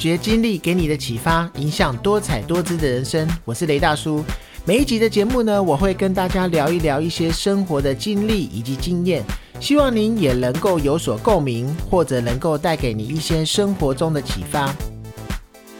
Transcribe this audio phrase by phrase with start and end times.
[0.00, 3.28] 发掘经历给你的启发，影响多彩多姿的人生。
[3.44, 4.24] 我是雷大叔。
[4.64, 9.22] 每一集的节目呢，我会跟大家聊一聊一些生活的经历以及经验，
[9.60, 14.74] 希望您也能够有所共鸣，或者能够带给你一些生活中的启发。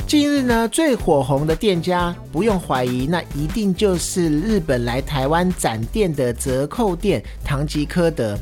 [0.07, 8.39] 近日呢，最火红的店家，不用怀疑，那一定就是日本来台湾展店的折扣店唐吉诃德。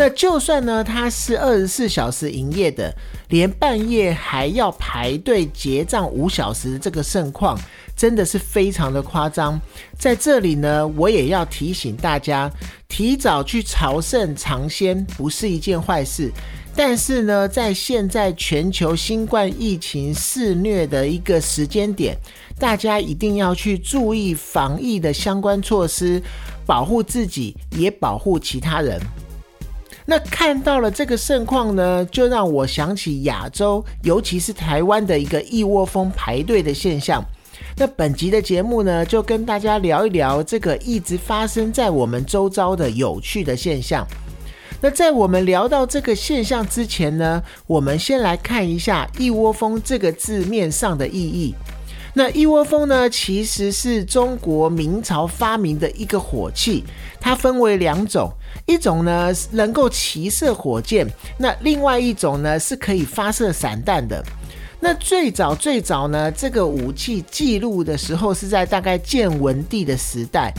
[0.00, 2.90] 那就算呢，它是二十四小时营业的，
[3.28, 7.54] 连半夜还要排队结账五小时，这个盛况
[7.94, 9.60] 真的是非常的夸张。
[9.98, 12.50] 在这里呢，我也要提醒大家，
[12.88, 16.32] 提早去朝圣尝鲜不是一件坏事。
[16.74, 22.16] 但是呢，在现在全球新冠疫情肆虐的一个时间点，
[22.58, 26.22] 大家一定要去注意防疫的相关措施，
[26.64, 28.98] 保护自己，也保护其他人。
[30.10, 37.24] 那看到了这个盛况呢，就让我想起亚洲，尤其是台湾的一个一窝蜂排队的现象。
[37.76, 44.04] 那本集的节目呢，就跟大家聊一聊这个一直发生在我们周遭的有趣的现象。
[44.80, 51.54] 那在我们聊到这个现象之前呢，我们先来看一下“一窝蜂”这个字面上的意义。
[52.14, 56.84] 那一窝蜂呢，其实是中国明朝发明的一个火器，
[57.20, 58.30] 它分为两种，
[58.66, 61.06] 一种呢能够骑射火箭，
[61.38, 64.24] 那另外一种呢是可以发射散弹的。
[64.80, 70.52] 那最早最早呢，这个武器记录的时候是在大概建文帝的时代。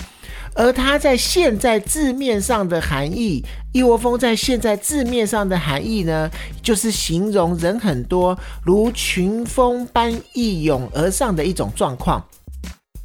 [0.54, 6.30] 而它在现在字面上的含义，一窝蜂在现在字面上的含义呢，
[6.62, 12.24] 就是形容人很多，如群蜂般一涌而上的一种状况。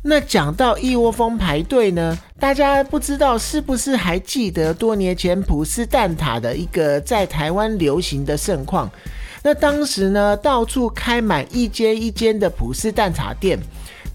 [0.02, 8.90] 那讲到一窝蜂排队呢，大家不知道是不是还记得多年前普斯蛋挞的一个在台湾流行的盛况？
[9.42, 13.58] 那当时呢，到处开满一间一间的普斯蛋挞店。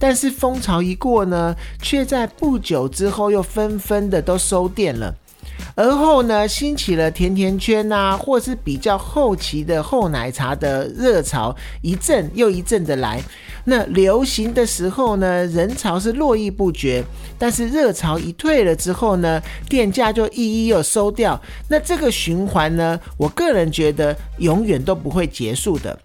[0.02, 5.14] 但是风潮一过呢，却在不久之后又纷纷的都收店了。
[5.76, 13.22] 而后呢，兴起了甜甜圈啊，或是比较后期的厚奶茶的热潮，一阵又一阵的来。
[13.64, 17.04] 那流行的时候呢，人潮是络绎不绝；
[17.38, 19.40] 但是热潮一退了之后呢，
[19.70, 21.40] 店家就一一又收掉。
[21.70, 25.98] 那这个循环呢，我个人觉得永远都不会结束的。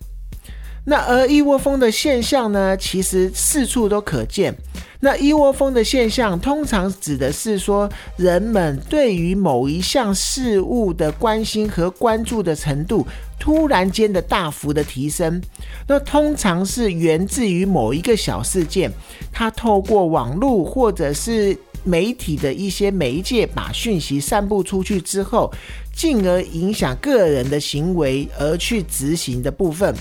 [0.88, 4.54] 那而一窝蜂的现象呢，其实四处都可见。
[5.00, 13.04] 那一窝蜂的现象，通常指的是说，人们对于某一项事物的关心和关注的程度，
[13.36, 15.42] 突然间的大幅的提升。
[15.88, 18.90] 那通常是源自于某一个小事件，
[19.32, 25.52] 它透过网络或者是媒体的一些媒介，把讯息散布出去之后，
[25.92, 29.92] 进而影响个人的行为而去执行的部分。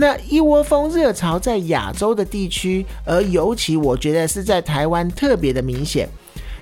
[0.00, 6.08] 那一窝蜂热潮在亚洲的地区，而尤其我觉得是在台湾特别的明显。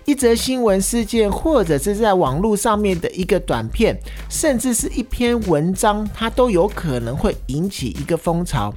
[0.06, 3.94] 一则新闻事件，或者是在网络上面的一个短片，
[4.30, 8.72] 甚至是一篇文章，它都有可能会引起一个风潮。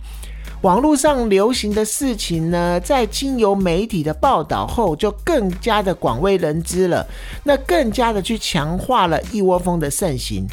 [0.64, 7.08] 网络上流行的事情呢，在经由媒体的报道后，就更加的广为人知了。
[7.46, 10.46] 那更加的去强化了一窝蜂的盛行。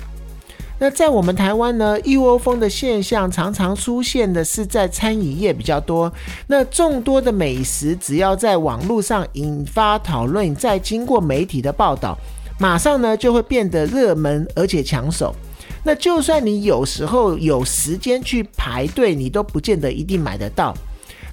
[0.78, 6.12] 那在我们台湾呢，一窝蜂的现象常常出现的是在餐饮业比较多。
[6.46, 12.16] 那众多的美食，只要在网络上引发讨论，再经过媒体的报道，
[12.60, 15.34] 马上呢就会变得热门而且抢手。
[15.82, 20.74] 那就算你有时候有时间去排队，你都不见得一定买得到。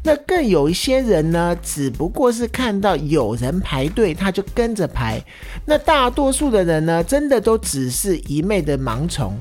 [0.03, 5.23] 那更有一些人呢，只不过是看到有人排队，他就跟着排。
[5.65, 9.33] 那大多数的人呢，真的都只是一昧的盲从。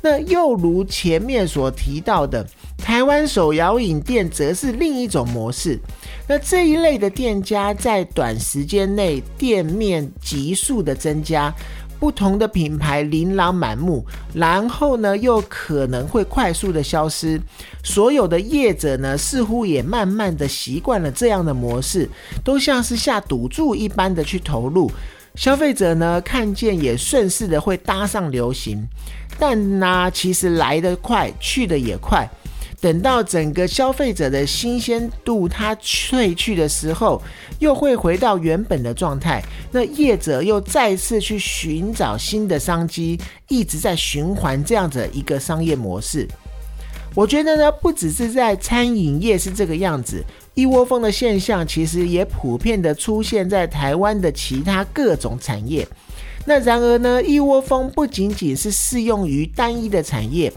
[0.00, 2.46] 那又如前面所提到的，
[2.76, 5.80] 台湾手摇饮店则是另一种模式。
[6.28, 11.52] 那这一类的店家在短时间内店面急速的增加。
[11.98, 14.04] 不同的品牌琳琅满目，
[14.34, 17.40] 然后呢，又可能会快速的消失。
[17.82, 22.08] 所有的业者呢，似乎也慢慢的习惯了这样的模式，
[22.42, 24.90] 都像是下赌注一般的去投入。
[25.34, 28.86] 消费者呢，看见也顺势的会搭上流行，
[29.38, 32.28] 但呢，其实来得快，去的也快。
[32.84, 37.22] 等到整个消费者的新鲜度它褪去的时候，
[37.58, 39.42] 又会回到原本的状态。
[39.72, 46.28] 那业者又再次去寻找新的商机，一直在循环这样子一个商业模式。
[47.14, 50.22] 我觉得呢，不只是在餐饮业是这个样子，
[50.52, 55.88] 一窝蜂的现象其实也普遍的出现在台湾的其他各种产业。
[56.46, 60.52] 那然而呢，一窝蜂不仅仅是适用于单一的产业，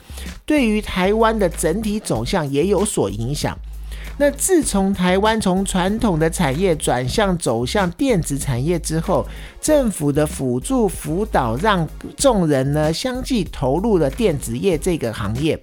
[0.45, 3.57] 对于台湾的整体走向也有所影响。
[4.19, 9.25] 那自从台湾从传统的产业转向走向电子产业之后，
[9.61, 11.87] 政府的辅助辅导让
[12.17, 15.57] 众人呢相继投入了电子业这个行业。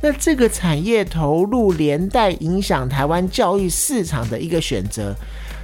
[0.00, 5.12] 那这个产业投入连带影响台湾教育市场的一个选择。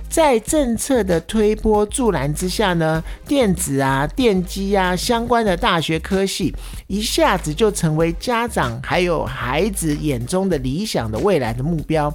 [0.09, 6.55] 在政策的推波助澜之下呢，电子啊、电机啊相关的大学科系
[6.87, 12.13] 一下子就成为家长还有孩子眼中的理想的未来的目标。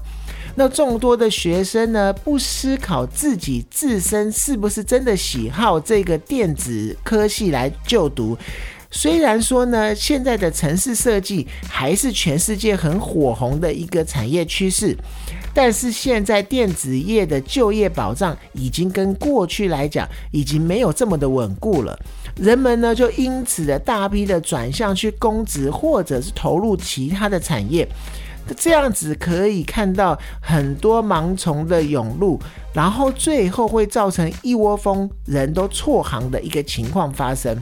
[0.56, 8.38] 那众多的学生呢，不思考自己自身是不是真的喜好这个电子科系来就读。
[8.91, 14.95] 虽然说呢，现在的城市设计还是全世界很火红的一个产业趋势。
[15.51, 21.97] 但是现在电子业的就业保障已经跟过去来讲已经没有这么的稳固了，
[22.36, 27.88] 人们呢就因此的大批的转向去公职或者是投入其他的产业，
[28.56, 32.39] 这样子可以看到很多盲从的涌入，
[32.71, 37.57] 然后最后会造成一窝蜂人都错行的一个情况发生。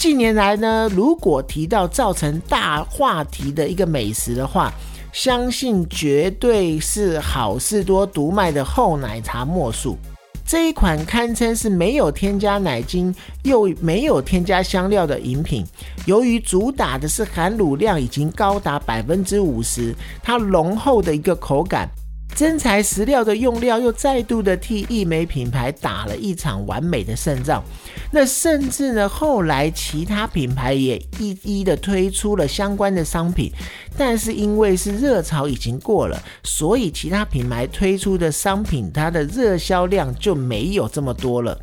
[0.00, 4.72] 近年来呢，如果提到造成大话题的一个美食的话，
[5.12, 9.98] 相信绝对是好事多独卖的厚奶茶莫属。
[10.46, 15.66] 这一款堪称是没有添加奶精又没有添加香料的饮品，
[16.06, 21.86] 由于主打的是含乳量已经高达百分之五十，它浓厚的一个口感。
[22.34, 27.62] 真材实料的用料，又再度的替易美品牌打了一场完美的胜仗。
[28.10, 33.52] 那甚至呢，后来其他品牌也一一的推出了相关的商品，
[33.96, 41.58] 但是因为是热潮已经过了，所以其他品牌推出的商品，它的热销量就没有这么多了。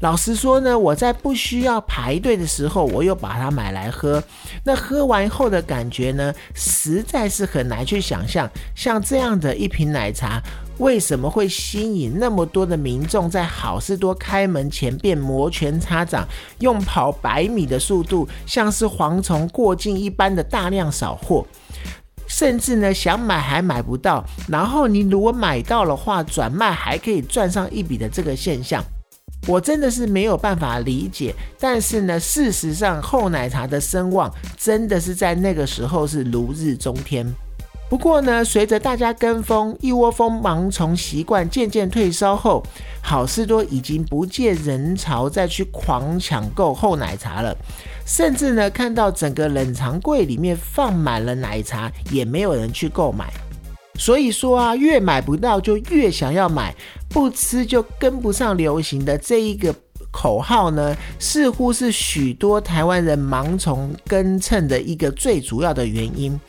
[0.00, 4.22] 老实说呢，我在不需要排队的时候，我又把它买来喝。
[4.64, 8.48] 那喝完后的感觉呢，实在是很难去想象。
[8.74, 10.40] 像这样的一瓶奶茶，
[10.78, 16.26] 为什么会吸引那么多的民众在好事多开门前便摩拳擦掌，
[16.60, 21.46] 用跑百米的速度，像是蝗虫过境一般的大量扫货，
[22.26, 24.24] 甚至呢想买还买不到。
[24.48, 28.82] 然后你如果买到的话，转卖还可以赚上一笔的这个现象。
[29.46, 37.26] 我真的是没有办法理解，但是呢，事实上厚奶茶的声望真的是在那个时候是如日中天。
[37.88, 42.62] 不过呢，随着大家跟风、一窝蜂盲从习惯渐渐退烧后，
[43.02, 47.56] 好事多已经不见人潮再去狂抢购厚奶茶了，
[48.06, 53.28] 甚至呢，看到整个冷藏柜里面放满了奶茶，也没有人去购买。
[53.98, 56.72] 所以说啊，越买不到就越想要买，
[57.10, 59.74] 不吃就跟不上流行的这一个
[60.10, 66.40] 口号呢，似乎是许多台湾人盲从跟蹭的一个最主要的原因。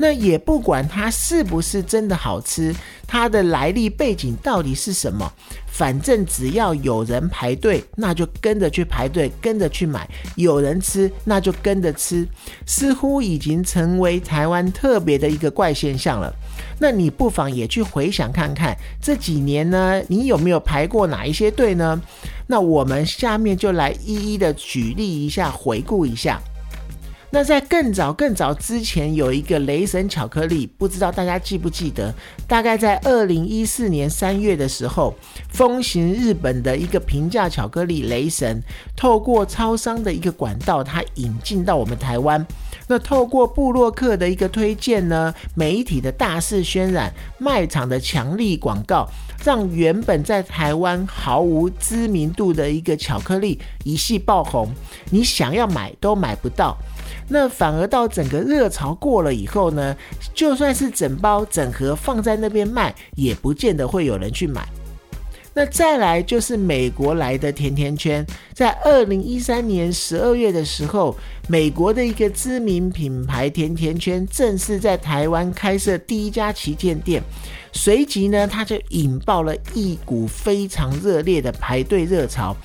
[0.00, 2.74] 那也不管它是不是真的好吃，
[3.06, 5.32] 它的来历背景到底是什么。
[5.66, 10.00] 反正只要有人排队，那就跟着去排队，跟着去买；
[10.36, 12.26] 有人吃，那就跟着吃。
[12.64, 16.32] 似乎已经成为台湾特别的一个怪现象了。
[16.80, 22.00] 那你不妨也去回想看看，这几年呢，你有没有排过哪一些队呢？
[22.46, 26.40] 那我们下面就来一一的举例一下，回顾一下。
[27.30, 32.12] 那在更早更早之前，有一个雷神巧克力，不知道大家记不记得？
[32.46, 35.14] 大概在二零一四年三月的时候，
[35.50, 38.62] 风行日本的一个平价巧克力雷神，
[38.96, 42.44] 透过超商的一个管道，它引进到我们台湾。
[42.86, 49.06] 那透过布洛克的一个推荐呢，媒体的大肆渲染，卖场的强力广告，
[49.44, 54.72] 让原本在台湾毫无知名度的一个巧克力一系爆红，
[55.10, 56.74] 你想要买都买不到。
[57.28, 59.94] 那反而到整个热潮过了以后呢，
[60.34, 64.66] 就算是整包整盒放在那边卖，也不见得会有人去买。
[65.54, 71.16] 那再来就是美国来的甜甜圈，在二零一三年十二月的时候，
[71.48, 77.20] 美国的一个知名品牌甜甜圈正式在台湾开设第一家旗舰店，
[77.72, 82.56] 随即呢，它就引爆了一股非常热烈的排队热潮。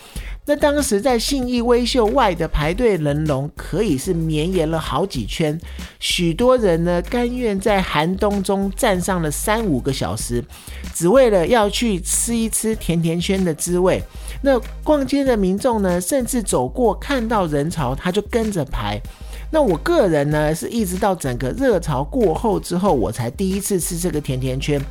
[0.46, 5.58] 那当时在信义威秀外的排队人龙可以是绵延了好几圈，
[6.00, 10.44] 许多人呢甘愿在寒冬中站上了三五个小时，
[10.94, 14.04] 只为了要去吃一吃甜甜圈的滋味。
[14.42, 19.02] 那逛街的民众呢，甚至走过看到人潮，他就跟着排。
[19.50, 24.82] 那我个人呢，是一直到整个热潮过后之后，我才第一次吃这个甜甜圈。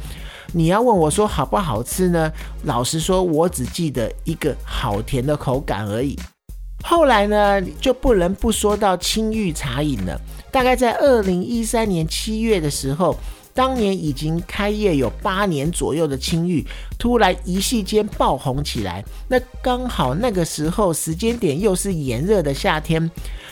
[0.53, 2.31] 你要问我说好不好吃呢？
[2.65, 6.19] 老实说，我只记得一个好甜的口感而已。
[6.85, 10.21] 后来呢，就不能不说到青玉茶饮了。
[10.51, 13.17] 大概在二零一三年七月的时候。
[13.55, 16.67] 当年已经开业有八年左右的青玉，
[16.99, 19.05] 突然一夕间爆红起来。
[19.29, 23.11] 那刚好那个时候时间点又是炎热的夏天，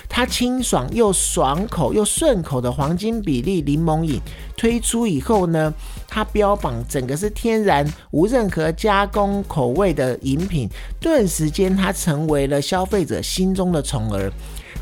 [0.08, 4.18] 它清爽又爽口又顺口的黄金比例柠檬饮
[4.56, 5.70] 推出以后呢，
[6.10, 10.68] 它标榜整个是天然无任何加工口味的饮品，
[11.00, 14.30] 顿时间它成为了消费者心中的宠儿。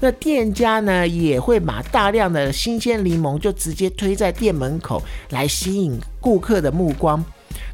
[0.00, 7.22] 那店家呢也会把大量的新鲜柠檬就直接推在店门口，来吸引顾客的目光。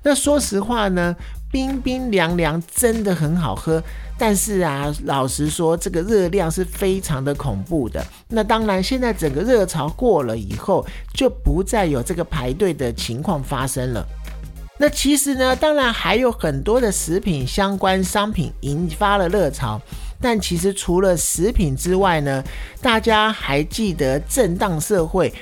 [0.02, 1.14] 那说实话呢，
[1.54, 3.80] 冰冰凉凉真的很好喝，
[4.18, 8.04] 但是啊，老实说，这个热量是非常的恐怖的。
[8.26, 10.84] 那当然，现在整个热潮过了以后，
[11.14, 14.04] 就不再有这个排队的情况发生了。
[14.80, 19.80] 那其实呢，当然还有很多的食品相关商品引发了热潮。
[20.20, 22.42] 但其实除了食品之外呢，
[22.80, 25.32] 大家还记得震荡社会、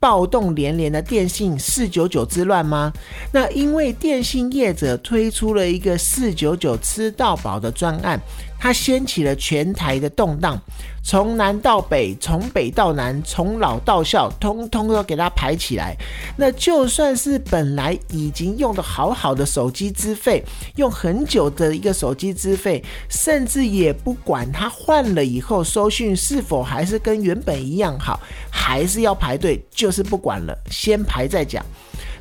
[0.00, 2.92] 暴动连连的电信四九九之乱吗？
[3.32, 8.20] 那因为电信业者推出了一个四九九吃到饱的专案。
[8.62, 10.56] 它掀起了全台的动荡，
[11.02, 15.96] 从南到北，从北到南，从老到少，通通都给它排起来。
[16.36, 20.44] 那就算是本来已经用的好好的手机资费，
[20.76, 31.66] 用很久的一个手机资费，甚至也不管它换了以后收讯是否还是跟原本一样好，还是要排队，就是不管了，先排再讲。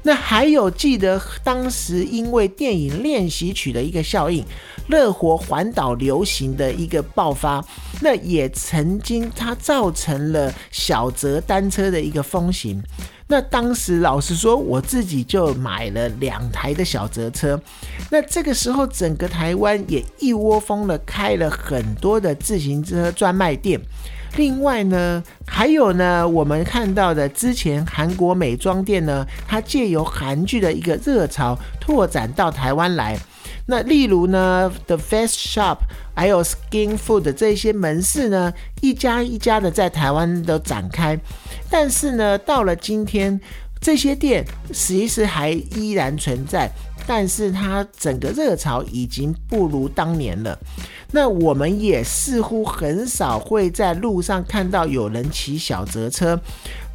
[0.03, 4.43] 那还有记得当时因为电影练习曲的一个效应，
[4.87, 7.63] 热火环岛流行的一个爆发，
[8.01, 12.81] 那也曾经它造成了小泽单车的一个风行。
[13.27, 17.61] 那当时老实说，我自己就买了两台的小泽车。
[18.09, 23.79] 那这个时候，整个台湾也一窝蜂的开了很多的自行车专卖店。
[24.37, 33.17] 另外呢，还有呢，我们看到的之前韩国美妆店呢，它借由韩剧的一个热潮拓展到台湾来。
[33.67, 35.77] 那例如呢，The Face Shop，
[36.15, 41.19] 还有 Skin Food 这些门市呢，一家一家的在台湾都展开。
[41.69, 43.39] 但是呢，到了今天，
[43.79, 46.69] 这些店其实还依然存在。
[47.07, 50.57] 但是它整个热潮已经不如当年了，
[51.11, 56.39] 那我们也似乎很少会在路上看到有人骑小折车，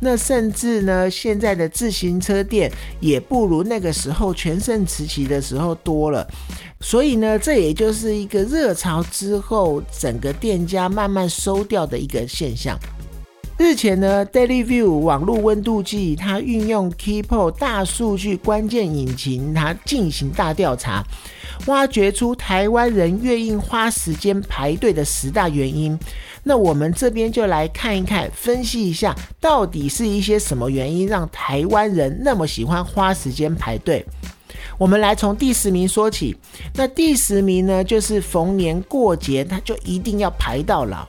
[0.00, 2.70] 那甚至呢，现在的自行车店
[3.00, 6.26] 也不如那个时候全盛时期的时候多了，
[6.80, 12.78] 所以呢，这也就是一个热潮之后整个店家慢慢收掉的一个现象。
[13.58, 21.02] 日前呢，Daily View 网络温度计，它运用 Keepo 大数据关键引擎，它进行大调查，
[21.64, 25.98] 挖掘出台湾人愿意花时间排队的十大原因。
[26.42, 34.04] 那我们这边就来看一看，分析一下，到底是一些什么原因让台湾人那么喜欢花时间排队？
[34.76, 36.36] 我们来从第十名说起。
[36.74, 41.08] 那第十名呢，就是逢年过节，他就一定要排到老。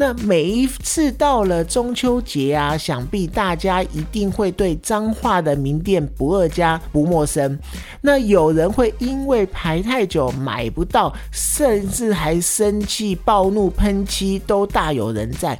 [0.00, 7.58] 那每一次到了中秋节啊，想必大家一定会对彰化的名店不二家不陌生。
[8.00, 15.58] 那有人会因为排太久买不到，甚至还生气暴怒喷漆，都大有人在。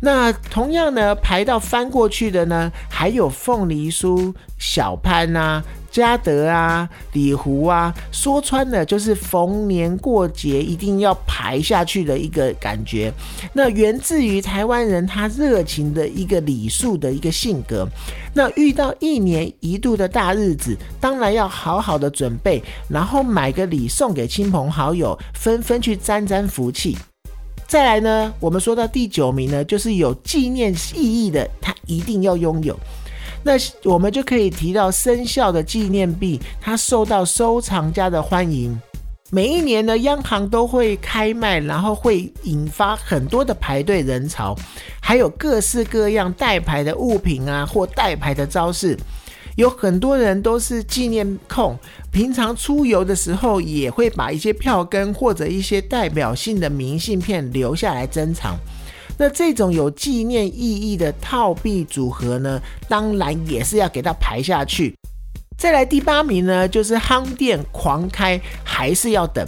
[0.00, 5.60] 那同样呢，排到翻过去的呢，还有凤梨酥、小潘呐。
[5.92, 13.12] 嘉德啊，里湖啊，说穿了就是逢年过节一定要排下去的一个感觉。
[13.52, 17.86] 那源自于台湾人他热情的一个礼数的一个性格。
[18.34, 26.96] 那遇到一年一度的大日子，当然要好好的准备，然后买个礼送给亲朋好友，纷纷去沾沾福气。
[27.66, 32.74] 再来呢，我们说到第九名呢，就是有纪念意义的，他一定要拥有。
[33.42, 33.52] 那
[33.84, 38.80] 我们就可以提到生肖的纪念币，它受到收藏家的欢迎。
[39.30, 44.54] 每一年呢，央行都会开卖，然后会引发很多的排队人潮，
[45.00, 48.96] 还有各式各样代牌的物品啊，或代牌的招式。
[49.56, 51.78] 有很多人都是纪念控，
[52.10, 58.56] 平常出游的时候也会把一些票根或者一些代表性的明信片留下来珍藏。
[59.22, 64.92] 那这种有纪念意义的套币组合呢，当然也是要给它排下去。
[65.56, 69.46] 再来第八名呢，就是夯店狂开，还是要等。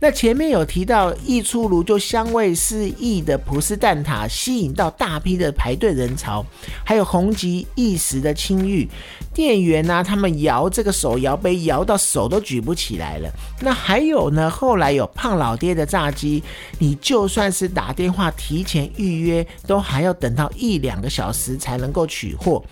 [0.00, 6.46] 那前面有提到，一出炉就香味四溢的葡式蛋挞，吸引到大批的排队人潮，
[6.84, 8.88] 还有红极一时的青玉。
[9.34, 13.28] 店员呢，他们摇这个手摇杯，摇到手都举不起来了。
[13.60, 16.42] 那还有呢，后来有胖老爹的炸鸡，
[16.78, 22.62] 你就算是打电话提前预约，都还要等到一两个小时才能够取货。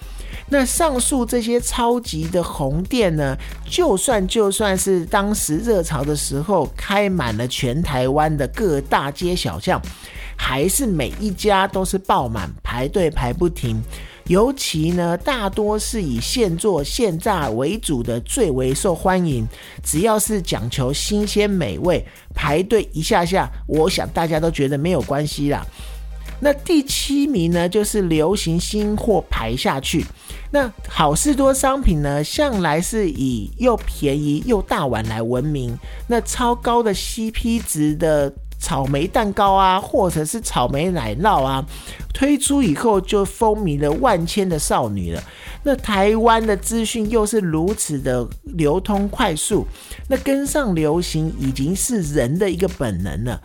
[0.48, 3.36] 那上述这些超级的红店呢，
[3.68, 9.82] 就算就算是当时热潮的时候，开满了全台湾的各大街小巷，
[10.36, 13.82] 还是每一家都是爆满，排队排不停。
[14.28, 19.46] 尤其呢，大多是以现做现炸为主的最为受欢迎。
[19.84, 25.64] 只要是讲求新鲜美味，排队一下下，我想大家都觉得没有关系啦。
[26.40, 30.04] 那第七名呢，就是流行新货排下去。
[30.56, 35.76] 那好事多商品呢，向来是以又便宜又大碗来闻名。
[36.08, 38.32] 那超高的 CP 值的。
[38.58, 41.62] 草莓蛋糕啊，或者是草莓奶酪啊，
[42.14, 45.22] 推出以后就风靡了万千的少女了。
[45.62, 49.66] 那台湾的资讯又是如此的流通快速，
[50.08, 53.38] 那跟上流行已经是人的一个本能了。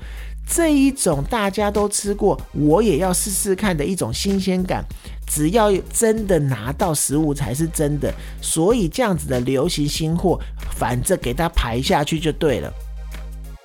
[0.48, 4.84] 这一种大家都吃过，我也要试试看的一种新鲜感，
[5.34, 8.14] 只要真的拿到实物才是真的。
[8.42, 10.38] 所以这样子的流行新货，
[10.78, 12.72] 反正给它排下去就对了。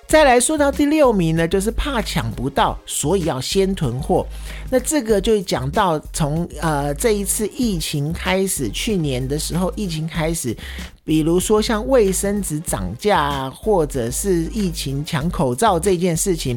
[0.09, 4.25] 再来说到第六名呢，就是怕抢不到，所以要先囤货。
[4.71, 10.57] 那这个就讲到从呃这一次疫情开始，去年的时候疫情开始，
[11.05, 16.57] 比如说像卫生纸涨价，或者是疫情抢口罩这件事情，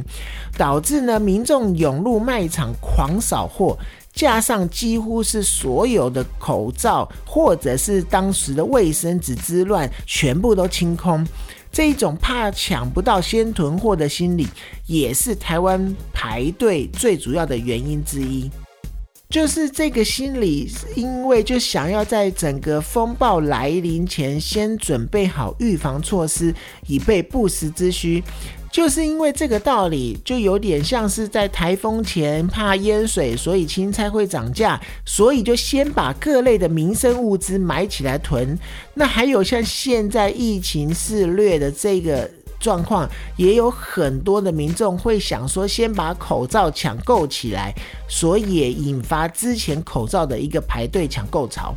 [0.56, 3.75] 导致呢民众涌入卖场狂扫货，
[4.20, 11.26] 加上几乎是所有的口罩或者是当时的卫生纸之乱，全部都清空。
[11.72, 14.46] 这一种怕抢不到先囤货的心理，
[14.88, 18.52] 也是台湾排队最主要的原因之一。
[19.29, 26.51] 就是这个心理，因为就想要在整个风暴来临前，先准备好预防措施，
[26.87, 28.24] 以备不时之需。
[28.72, 38.57] 就是因为这个道理，就有点像是在台风前怕淹水，所以青菜会涨价，所以就先把各类的民生物资买起来囤。
[38.96, 47.74] 那还有像现在疫情肆虐的这个状况，也有很多的民众会想说，先把口罩抢购起来，
[48.07, 51.74] 所以也引发之前口罩的一个排队抢购潮。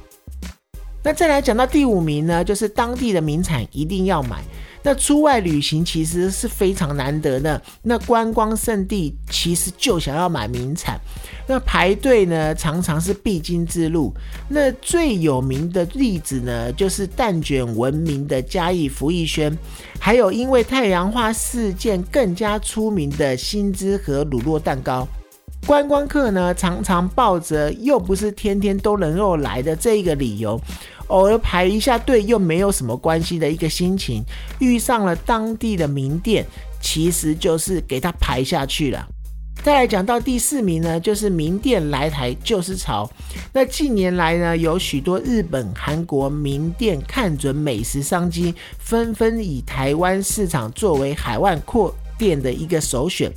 [1.04, 4.42] 那再来讲到第五名呢，就是当地的名产一定要买。
[4.82, 10.98] 那出外旅行其实是非常难得的，那观光胜地其实就想要买名产，
[11.46, 14.12] 那排队呢常常是必经之路。
[14.48, 19.56] 那最有名的例子呢，就是蛋卷闻名的嘉义福义轩，
[20.00, 25.06] 还有因为太阳花事件更加出名的新之和乳酪蛋糕。
[25.64, 30.60] 观光客呢常常抱着又不是天天都能够来的这一个理由。
[31.12, 34.24] 偶尔排一下队又没有什么关系的一个心情，
[34.58, 36.44] 遇上了当地的名店，
[36.80, 39.06] 其实就是给他排下去了。
[39.62, 43.08] 再来讲到第四名呢，就是名店来台就是潮。
[43.52, 51.94] 那近年来呢，有许多日本、韩国名店看准美食商机，纷纷以台湾市场作为海外扩。
[52.22, 53.28] 店的一个首选，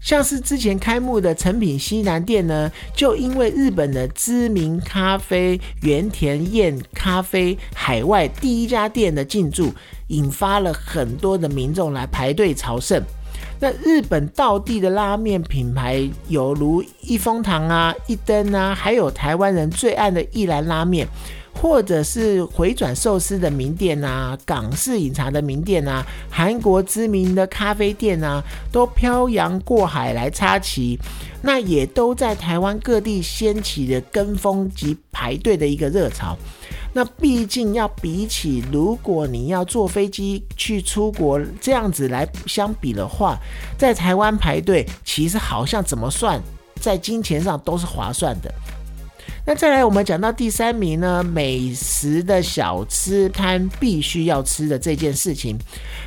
[0.00, 9.70] 像是之前开幕的成品西南店呢，就因为日本的知名咖啡原田彦咖啡海外第一家店的进驻，
[10.06, 13.02] 引发了很多的民众来排队朝圣。
[13.60, 21.06] 那日本道地的拉面品牌有如一风堂啊、一灯啊，还有台湾人最爱的一兰拉面。
[21.54, 30.98] 或者是回转寿司的名店啊，港式饮茶的名店啊，韩国知名的咖啡店啊，都漂洋过海来插旗，
[31.42, 36.36] 那也都在台湾各地掀起了跟风及排队的一个热潮。
[36.94, 43.38] 那毕竟要比起，如果你要坐飞机去出国这样子来相比的话，
[43.78, 46.38] 在台湾排队其实好像怎么算，
[46.80, 48.52] 在金钱上都是划算的。
[49.44, 55.58] 那再来，我们讲到第三名呢，美食的小吃摊必须要吃的这件事情。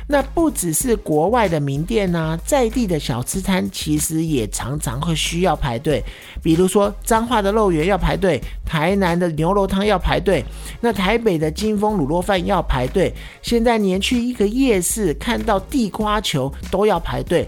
[0.08, 6.02] 那不只是国外的名店呐，在地的小吃摊其实也常常会需要排队。
[6.42, 10.42] 比如说彰化的肉圆要排队，台南的牛肉汤要排队，
[10.80, 13.12] 那台北的金丰卤肉饭要排队。
[13.42, 17.46] 现在连去一个夜市看到地瓜球都要排队。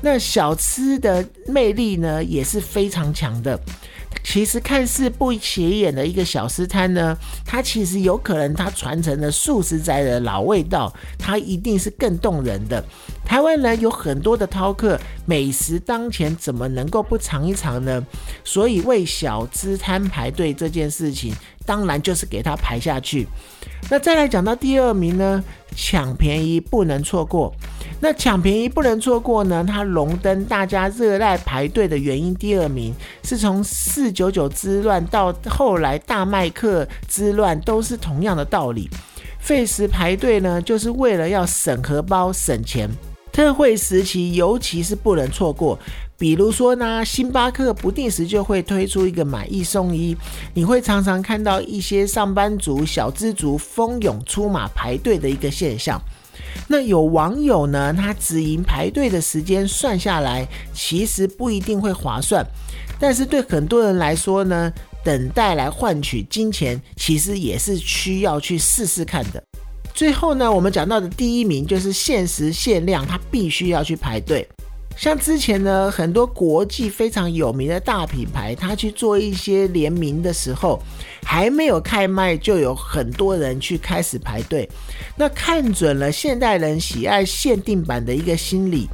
[0.00, 3.58] 那小吃的魅力呢，也是非常强的。
[4.22, 12.84] 其实看似不起眼的一个小吃摊呢，它其实有可能它传承了数十载的老味道，它一定是更动人的。
[13.24, 18.04] 台湾人有很多的饕客，美食当前，怎么能够不尝一尝呢？
[18.44, 21.34] 所以为小资摊排队这件事情，
[21.66, 23.26] 当然就是给他排下去。
[23.90, 25.42] 那再来讲到第二名呢，
[25.74, 27.52] 抢便宜不能错过。
[28.00, 38.88] 那抢便宜不能错过呢，它荣登大家热爱排队的原因，第二名是从四九九之乱到后来大麦克之乱，都是同样的道理。
[39.38, 42.88] 费时排队呢，就是为了要省荷包、省钱。
[43.34, 45.76] 特惠时期，尤其是不能错过。
[46.16, 50.16] 比如说呢，星巴克不定时就会推出一个买一送一，
[50.54, 56.00] 你会常常看到一些上班族、小资族蜂拥出马排队的一个现象。
[56.68, 62.46] 那有网友呢，他只赢排队的时间算下来，其实不一定会划算。
[63.00, 69.42] 但是对很多人来说呢，等待来换取金钱，其实也是需要去试试看的。
[69.94, 74.46] 最后呢，我们讲到的第一名就是限时限量，它必须要去排队。
[74.96, 80.80] 像之前呢，很多国际非常有名的大品牌，它去做一些联名的时候，
[81.24, 84.68] 还没有开卖，就有很多人去开始排队。
[85.16, 88.88] 那看准了现代人喜爱限定版的一个心理。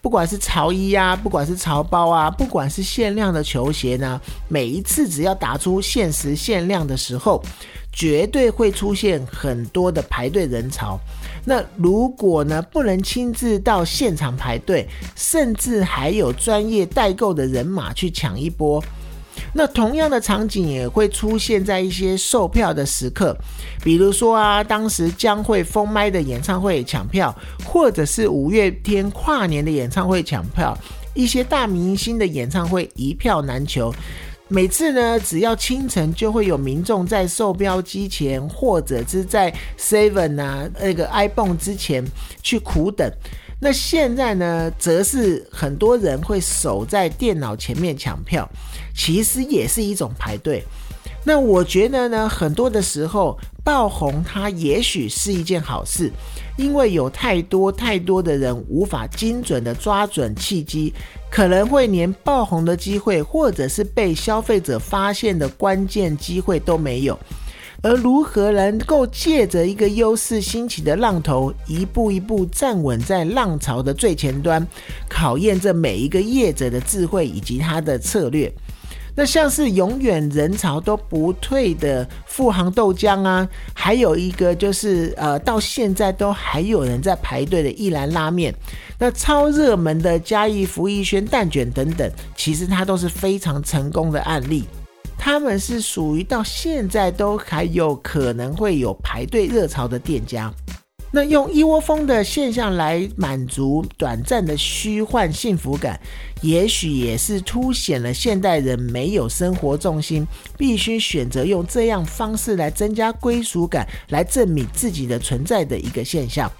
[0.00, 7.42] 不管是潮衣啊，不管是潮包啊，不管是限量的球鞋呢，每一次只要打出限时限量的时候，
[7.92, 10.98] 绝对会出现很多的排队人潮。
[11.44, 18.82] 那如果呢不能亲自到现场排队，甚至还有专业代购的人马去抢一波。
[19.54, 23.36] 那同样的场景也会出现在一些售票的时刻，
[23.82, 30.76] 比如说啊，当时将会封麦的演唱会抢票，或者是五月天跨年的演唱会抢票，
[31.14, 33.92] 一些大明星的演唱会一票难求。
[34.48, 42.04] 每次呢，只要清晨就会有民众在售标机前，或者是在 Seven 啊那个 iPhone 之前
[42.42, 43.10] 去苦等。
[43.60, 48.46] 那现在呢，则是很多人会守在电脑前面抢票，
[48.94, 50.62] 其实也是一种排队。
[51.24, 56.10] 那我觉得呢，很多的时候爆红它也许是一件好事，
[56.56, 60.92] 因为有太多太多的人无法精准的抓准契机，
[61.30, 67.18] 可能会连爆红的机会，或者是被消费者发现的关键机会都没有。
[67.84, 74.64] 而如何能够借着一个优势兴起的浪头，一步一步站稳在浪潮的最前端，
[75.08, 78.52] 考验着每一个业者的智慧以及他的策略。
[79.14, 88.54] 那像是永远人潮都不退的富航豆浆啊，还有一个就是呃，到现在都还有人在排队的一兰拉面，
[88.98, 94.64] 那超热门的嘉义福义轩蛋卷等等，其实它都是非常成功的案例。
[95.18, 100.52] 他们是属于到现在都还有可能会有排队热潮的店家，
[101.14, 106.00] 那用一窝蜂的现象来满足短暂的虚幻幸福感，
[106.40, 116.50] 也许也是凸显了现代人没有生活重心，必须选择用这样方式来增加归属感，来证明自己的存在的一个现象。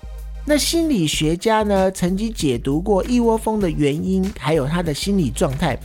[0.45, 5.79] 那心理学家呢，曾经解读过一窝蜂的原因，还有他的心理状态。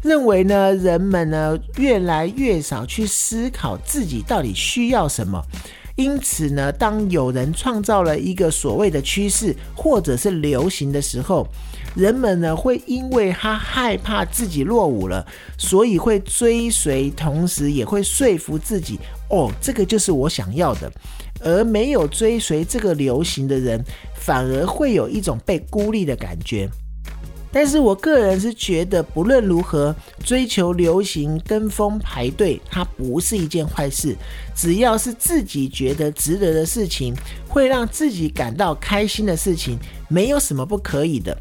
[0.00, 5.42] 认为呢，人们呢越来越少去思考自己到底需要什么，
[5.96, 11.46] 因此呢，当有人创造了一个所谓的趋势或者是流行的时候，
[11.94, 15.24] 人们呢会因为他害怕自己落伍了，
[15.56, 18.98] 所以会追随，同时也会说服自己，
[19.30, 20.90] 哦，这个就是我想要的，
[21.40, 23.80] 而没有追随这个流行的人，
[24.16, 26.68] 反而会有一种被孤立的感觉。
[27.54, 34.16] 但是我个人是觉得，不论如何追求流行、跟风、排队，它不是一件坏事。
[34.56, 37.14] 只要是自己觉得值得的事情，
[37.48, 41.38] 会让自己感到开心的事情，没有什么不可以的。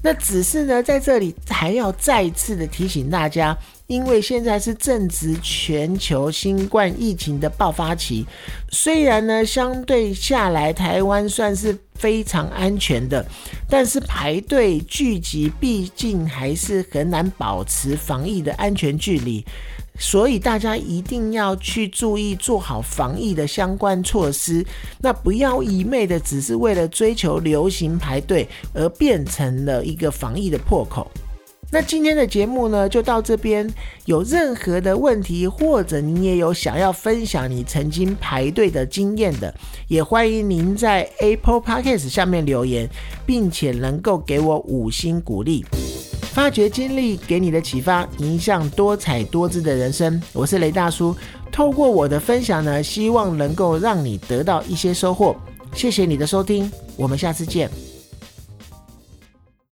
[0.00, 3.56] 那只是呢，在这里还要再次的提醒大家。
[3.86, 8.26] 因为现在是正值全球新冠疫情的爆发期，
[8.70, 13.24] 虽然呢相对下来台湾算是非常安全的，
[13.68, 19.44] 但是排队聚集毕竟还是很难保持防疫的安全距离，
[19.96, 24.66] 所以大家一定要去注意做好防疫的相关措施，
[25.00, 31.08] 那不要一昧的只是为了追求流行排队而变成了一个防疫的破口。
[31.70, 33.68] 那今天的节目呢，就到这边。
[34.04, 39.52] 有任何的问题，或者你也有想要分享你曾经排队的经验的，
[39.88, 42.88] 也欢迎您在 Apple Podcast 下面留言，
[43.26, 45.64] 并且能够给我五星鼓励。
[46.32, 50.22] 发掘经历给你的启发，影响多彩多姿的人生。
[50.32, 51.16] 我是雷大叔，
[51.50, 55.34] 透过我的分享呢，希望能够让你得到一些收获。
[55.74, 57.95] 谢谢你的收听，我们下次见。